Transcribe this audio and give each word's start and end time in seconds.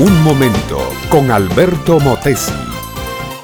Un 0.00 0.22
momento 0.22 0.78
con 1.10 1.30
Alberto 1.30 2.00
Motesi. 2.00 2.54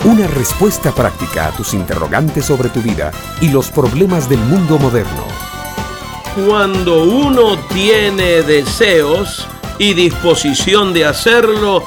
Una 0.06 0.26
respuesta 0.26 0.90
práctica 0.90 1.48
a 1.48 1.50
tus 1.54 1.74
interrogantes 1.74 2.46
sobre 2.46 2.70
tu 2.70 2.80
vida 2.80 3.12
y 3.42 3.50
los 3.50 3.70
problemas 3.70 4.26
del 4.26 4.38
mundo 4.38 4.78
moderno. 4.78 5.26
Cuando 6.46 7.02
uno 7.02 7.58
tiene 7.68 8.40
deseos 8.40 9.46
y 9.78 9.92
disposición 9.92 10.94
de 10.94 11.04
hacerlo, 11.04 11.84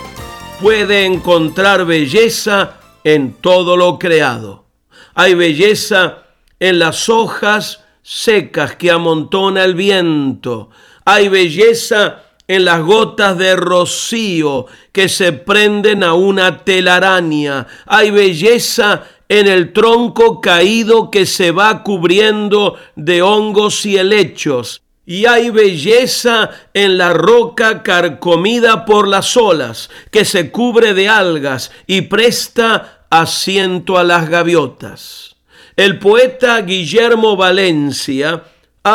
puede 0.61 1.03
encontrar 1.03 1.85
belleza 1.85 2.75
en 3.03 3.33
todo 3.41 3.75
lo 3.75 3.97
creado. 3.97 4.65
Hay 5.15 5.33
belleza 5.33 6.25
en 6.59 6.77
las 6.77 7.09
hojas 7.09 7.85
secas 8.03 8.75
que 8.75 8.91
amontona 8.91 9.63
el 9.63 9.73
viento. 9.73 10.69
Hay 11.05 11.27
belleza 11.27 12.28
en 12.49 12.65
las 12.65 12.81
gotas 12.81 13.37
de 13.37 13.55
rocío 13.55 14.65
que 14.91 15.07
se 15.07 15.31
prenden 15.31 16.03
a 16.03 16.15
una 16.15 16.65
telaraña. 16.65 17.67
Hay 17.85 18.09
belleza 18.09 19.03
en 19.29 19.47
el 19.47 19.71
tronco 19.71 20.41
caído 20.41 21.11
que 21.11 21.27
se 21.27 21.51
va 21.51 21.83
cubriendo 21.83 22.75
de 22.95 23.21
hongos 23.21 23.85
y 23.85 23.97
helechos. 23.97 24.81
Y 25.05 25.27
hay 25.27 25.51
belleza 25.51 26.49
en 26.73 26.97
la 26.97 27.13
roca 27.13 27.83
carcomida 27.83 28.83
por 28.83 29.07
las 29.07 29.37
olas, 29.37 29.91
que 30.09 30.25
se 30.25 30.51
cubre 30.51 30.95
de 30.95 31.07
algas 31.07 31.71
y 31.85 32.01
presta 32.01 33.05
asiento 33.11 33.99
a 33.99 34.03
las 34.03 34.27
gaviotas. 34.27 35.35
El 35.75 35.99
poeta 35.99 36.59
Guillermo 36.61 37.35
Valencia 37.37 38.43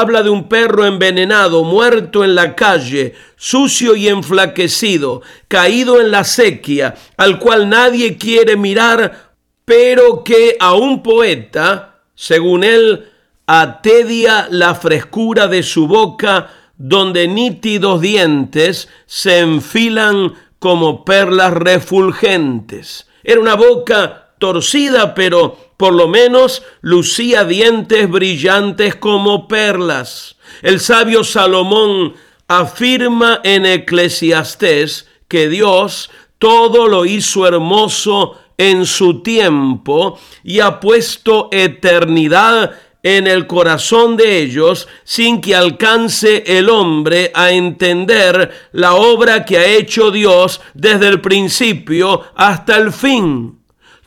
habla 0.00 0.22
de 0.22 0.30
un 0.30 0.48
perro 0.48 0.86
envenenado, 0.86 1.64
muerto 1.64 2.24
en 2.24 2.34
la 2.34 2.54
calle, 2.54 3.14
sucio 3.36 3.96
y 3.96 4.09
enflaquecido, 4.09 5.23
caído 5.48 6.01
en 6.01 6.10
la 6.10 6.24
sequía, 6.24 6.95
al 7.16 7.38
cual 7.38 7.68
nadie 7.68 8.16
quiere 8.16 8.56
mirar, 8.56 9.32
pero 9.64 10.23
que 10.24 10.56
a 10.60 10.74
un 10.74 11.02
poeta, 11.02 12.01
según 12.14 12.64
él, 12.64 13.10
atedia 13.46 14.48
la 14.51 14.74
frescura 14.74 15.48
de 15.48 15.62
su 15.62 15.86
boca, 15.86 16.51
donde 16.76 17.29
nítidos 17.29 18.01
dientes 18.01 18.88
se 19.06 19.40
enfilan 19.40 20.34
como 20.58 21.04
perlas 21.04 21.52
refulgentes. 21.52 23.06
Era 23.23 23.40
una 23.40 23.54
boca 23.54 24.34
torcida, 24.38 25.14
pero 25.14 25.63
por 25.76 25.92
lo 25.92 26.08
menos 26.08 26.62
lucía 26.80 27.44
dientes 27.44 28.08
brillantes 28.08 28.94
como 28.94 29.48
perlas. 29.48 30.36
El 30.62 30.80
sabio 30.80 31.24
Salomón 31.24 32.14
afirma 32.48 33.40
en 33.42 33.66
Eclesiastés 33.66 35.08
que 35.28 35.48
Dios 35.48 36.10
todo 36.38 36.88
lo 36.88 37.06
hizo 37.06 37.46
hermoso 37.46 38.38
en 38.58 38.86
su 38.86 39.22
tiempo 39.22 40.18
y 40.42 40.60
ha 40.60 40.78
puesto 40.78 41.48
eternidad 41.50 42.72
en 43.02 43.26
el 43.26 43.46
corazón 43.46 44.16
de 44.16 44.38
ellos 44.38 44.88
sin 45.04 45.40
que 45.40 45.54
alcance 45.54 46.42
el 46.46 46.70
hombre 46.70 47.30
a 47.34 47.50
entender 47.50 48.50
la 48.72 48.95
obra 48.95 49.45
que 49.45 49.58
ha 49.58 49.66
hecho 49.66 50.10
Dios 50.10 50.60
desde 50.72 51.08
el 51.08 51.20
principio 51.20 52.22
hasta 52.34 52.76
el 52.76 52.92
fin. 52.92 53.60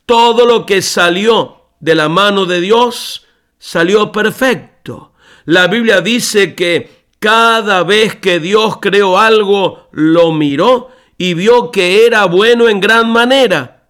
Todo 0.05 0.45
lo 0.45 0.65
que 0.65 0.81
salió 0.81 1.56
de 1.79 1.95
la 1.95 2.09
mano 2.09 2.45
de 2.45 2.61
Dios 2.61 3.25
salió 3.59 4.11
perfecto. 4.11 5.13
La 5.45 5.67
Biblia 5.67 6.01
dice 6.01 6.55
que 6.55 7.07
cada 7.19 7.83
vez 7.83 8.15
que 8.15 8.39
Dios 8.39 8.77
creó 8.77 9.17
algo, 9.17 9.89
lo 9.91 10.31
miró 10.31 10.91
y 11.17 11.33
vio 11.33 11.71
que 11.71 12.05
era 12.05 12.25
bueno 12.25 12.69
en 12.69 12.79
gran 12.79 13.09
manera. 13.11 13.87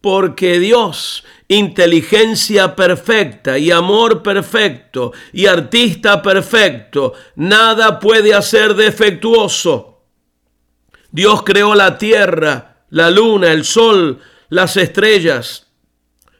Porque 0.00 0.58
Dios, 0.58 1.24
inteligencia 1.48 2.76
perfecta 2.76 3.58
y 3.58 3.70
amor 3.70 4.22
perfecto 4.22 5.12
y 5.32 5.46
artista 5.46 6.22
perfecto, 6.22 7.14
nada 7.36 7.98
puede 7.98 8.34
hacer 8.34 8.74
defectuoso. 8.74 10.02
Dios 11.10 11.42
creó 11.42 11.74
la 11.74 11.96
tierra, 11.96 12.84
la 12.90 13.10
luna, 13.10 13.52
el 13.52 13.64
sol, 13.64 14.20
las 14.48 14.76
estrellas, 14.76 15.63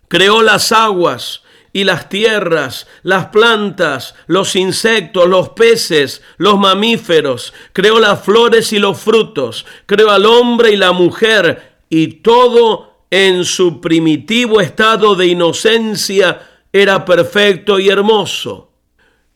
creó 0.08 0.42
las 0.42 0.72
aguas 0.72 1.42
y 1.74 1.82
las 1.82 2.08
tierras, 2.08 2.86
las 3.02 3.26
plantas, 3.26 4.14
los 4.28 4.54
insectos, 4.54 5.28
los 5.28 5.50
peces, 5.50 6.22
los 6.38 6.56
mamíferos, 6.56 7.52
creó 7.72 7.98
las 7.98 8.22
flores 8.22 8.72
y 8.72 8.78
los 8.78 8.96
frutos, 8.98 9.66
creó 9.84 10.10
al 10.10 10.24
hombre 10.24 10.70
y 10.70 10.76
la 10.76 10.92
mujer, 10.92 11.74
y 11.90 12.22
todo 12.22 13.00
en 13.10 13.44
su 13.44 13.80
primitivo 13.80 14.60
estado 14.60 15.16
de 15.16 15.26
inocencia 15.26 16.48
era 16.72 17.04
perfecto 17.04 17.80
y 17.80 17.88
hermoso. 17.88 18.70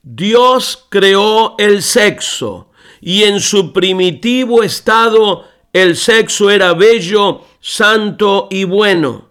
Dios 0.03 0.87
creó 0.91 1.57
el 1.59 1.83
sexo, 1.83 2.71
y 3.01 3.25
en 3.25 3.41
su 3.41 3.73
primitivo 3.73 4.63
estado 4.63 5.45
el 5.73 5.97
sexo 5.97 6.51
era 6.51 6.73
bello, 6.73 7.43
santo 7.61 8.47
y 8.49 8.63
bueno 8.63 9.28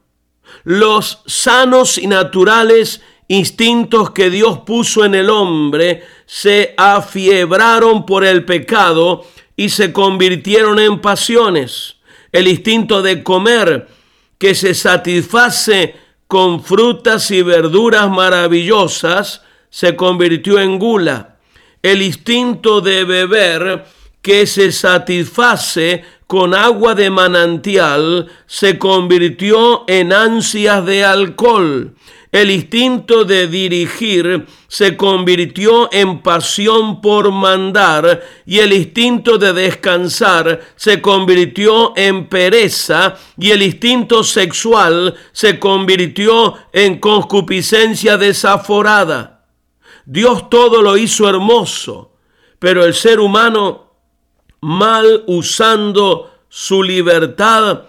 los 0.68 1.20
sanos 1.28 1.98
y 1.98 2.08
naturales 2.08 3.02
instintos 3.30 4.12
que 4.12 4.30
Dios 4.30 4.60
puso 4.66 5.06
en 5.06 5.16
el 5.16 5.30
hombre 5.30 6.04
se 6.26 6.74
afiebraron 6.76 8.06
por 8.06 8.26
el 8.26 8.44
pecado 8.44 9.26
y 9.56 9.70
se 9.70 9.94
convirtieron 9.94 10.78
en 10.80 11.00
pasiones. 11.00 11.96
El 12.34 12.50
instinto 12.50 13.02
de 13.02 13.24
comer 13.24 13.88
que 14.38 14.54
se 14.56 14.74
satisface 14.74 15.96
con 16.28 16.62
frutas 16.62 17.32
y 17.32 17.44
verduras 17.44 18.10
maravillosas 18.10 19.44
se 19.70 19.96
convirtió 19.96 20.60
en 20.60 20.78
gula. 20.80 21.38
El 21.82 22.02
instinto 22.02 22.82
de 22.82 23.06
beber 23.06 23.86
que 24.22 24.46
se 24.46 24.74
satisface 24.74 26.04
con 26.28 26.54
agua 26.54 26.94
de 26.94 27.10
manantial 27.10 28.28
se 28.46 28.78
convirtió 28.78 29.86
en 29.88 30.12
ansias 30.12 30.86
de 30.86 31.06
alcohol. 31.06 31.96
El 32.34 32.52
instinto 32.52 33.24
de 33.24 33.48
dirigir 33.48 34.46
se 34.68 34.98
convirtió 34.98 35.90
en 35.94 36.22
pasión 36.22 37.00
por 37.00 37.32
mandar 37.32 38.22
y 38.46 38.60
el 38.60 38.74
instinto 38.74 39.38
de 39.38 39.54
descansar 39.54 40.60
se 40.76 41.02
convirtió 41.02 41.94
en 41.96 42.28
pereza 42.28 43.16
y 43.38 43.52
el 43.52 43.62
instinto 43.62 44.26
sexual 44.26 45.16
se 45.32 45.58
convirtió 45.58 46.56
en 46.74 47.00
concupiscencia 47.00 48.18
desaforada. 48.18 49.46
Dios 50.06 50.50
todo 50.50 50.82
lo 50.82 50.98
hizo 50.98 51.30
hermoso, 51.30 52.12
pero 52.60 52.84
el 52.84 52.94
ser 52.94 53.22
humano 53.22 53.87
mal 54.62 55.24
usando 55.28 56.32
su 56.50 56.84
libertad, 56.84 57.84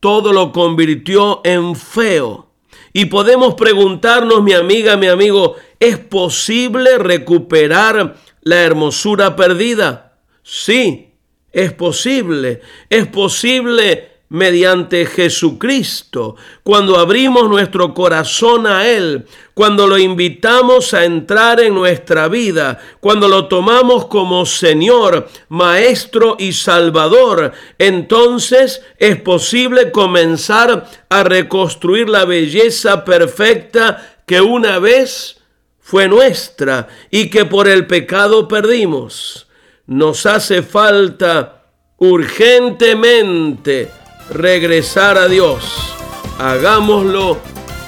todo 0.00 0.32
lo 0.32 0.52
convirtió 0.52 1.40
en 1.44 1.74
feo. 1.76 2.48
Y 2.92 3.06
podemos 3.06 3.54
preguntarnos, 3.54 4.42
mi 4.42 4.52
amiga, 4.52 4.96
mi 4.96 5.08
amigo, 5.08 5.56
¿es 5.78 5.98
posible 5.98 6.98
recuperar 6.98 8.16
la 8.42 8.62
hermosura 8.62 9.36
perdida? 9.36 10.18
Sí, 10.42 11.12
es 11.52 11.72
posible. 11.72 12.60
Es 12.88 13.06
posible 13.06 14.07
mediante 14.30 15.06
Jesucristo, 15.06 16.36
cuando 16.62 16.98
abrimos 16.98 17.48
nuestro 17.48 17.94
corazón 17.94 18.66
a 18.66 18.86
Él, 18.86 19.26
cuando 19.54 19.86
lo 19.86 19.96
invitamos 19.96 20.92
a 20.92 21.04
entrar 21.04 21.60
en 21.60 21.74
nuestra 21.74 22.28
vida, 22.28 22.78
cuando 23.00 23.26
lo 23.26 23.48
tomamos 23.48 24.06
como 24.06 24.44
Señor, 24.44 25.28
Maestro 25.48 26.36
y 26.38 26.52
Salvador, 26.52 27.52
entonces 27.78 28.82
es 28.98 29.18
posible 29.20 29.90
comenzar 29.90 30.88
a 31.08 31.22
reconstruir 31.24 32.08
la 32.10 32.26
belleza 32.26 33.04
perfecta 33.04 34.20
que 34.26 34.42
una 34.42 34.78
vez 34.78 35.38
fue 35.80 36.06
nuestra 36.06 36.86
y 37.10 37.30
que 37.30 37.46
por 37.46 37.66
el 37.66 37.86
pecado 37.86 38.46
perdimos. 38.46 39.46
Nos 39.86 40.26
hace 40.26 40.62
falta 40.62 41.64
urgentemente 41.96 43.90
regresar 44.30 45.18
a 45.18 45.28
Dios. 45.28 45.94
Hagámoslo 46.38 47.38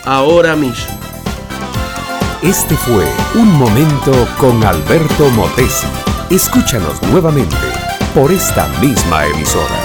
ahora 0.04 0.56
mismo. 0.56 0.98
Este 2.42 2.74
fue 2.74 3.06
Un 3.34 3.52
Momento 3.58 4.12
con 4.38 4.64
Alberto 4.64 5.28
Motesi. 5.30 5.86
Escúchanos 6.30 7.02
nuevamente 7.02 7.56
por 8.14 8.32
esta 8.32 8.66
misma 8.80 9.26
emisora. 9.26 9.76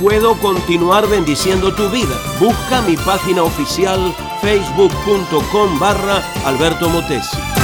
Puedo 0.00 0.34
continuar 0.38 1.06
bendiciendo 1.08 1.74
tu 1.74 1.88
vida. 1.90 2.14
Busca 2.40 2.80
mi 2.82 2.96
página 2.96 3.42
oficial 3.42 4.14
facebook.com 4.40 5.78
barra 5.78 6.22
Alberto 6.46 6.88
Motesi. 6.88 7.57